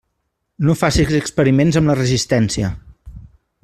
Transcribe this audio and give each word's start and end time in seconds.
No 0.69 0.75
facis 0.79 1.13
experiments 1.19 1.79
amb 1.81 1.93
la 1.93 1.99
resistència. 2.03 2.75